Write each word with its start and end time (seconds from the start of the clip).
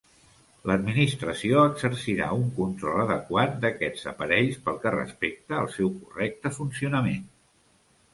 L'Administració 0.69 1.65
exercirà 1.71 2.29
un 2.37 2.47
control 2.55 3.01
adequat 3.03 3.53
d'aquests 3.65 4.05
aparells 4.13 4.57
pel 4.65 4.81
que 4.87 4.95
respecta 4.95 5.57
al 5.59 5.69
seu 5.75 5.93
correcte 5.99 6.53
funcionament. 6.57 7.29